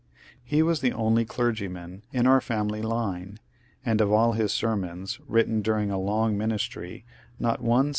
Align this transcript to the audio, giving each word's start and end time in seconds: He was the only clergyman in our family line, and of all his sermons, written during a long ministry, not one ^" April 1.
He 0.43 0.63
was 0.63 0.79
the 0.81 0.93
only 0.93 1.25
clergyman 1.25 2.01
in 2.11 2.25
our 2.25 2.41
family 2.41 2.81
line, 2.81 3.37
and 3.85 4.01
of 4.01 4.11
all 4.11 4.31
his 4.31 4.51
sermons, 4.51 5.19
written 5.27 5.61
during 5.61 5.91
a 5.91 5.99
long 6.01 6.35
ministry, 6.35 7.05
not 7.39 7.61
one 7.61 7.61
^" 7.61 7.61
April 7.63 7.69
1. 7.69 7.89